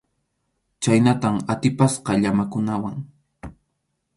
[0.81, 2.97] Chhaynatam atipasqa llamakunawan.